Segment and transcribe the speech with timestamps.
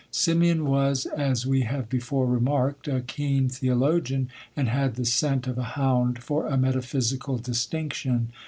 [0.09, 5.59] Simeon was, as we have before remarked, a keen theologian, and had the scent of
[5.59, 8.29] a hound for a metaphysical distinction.